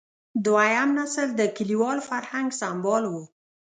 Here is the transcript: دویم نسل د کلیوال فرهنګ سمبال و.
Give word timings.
دویم 0.45 0.89
نسل 0.99 1.27
د 1.39 1.41
کلیوال 1.57 1.99
فرهنګ 2.09 2.47
سمبال 2.61 3.03
و. 3.09 3.13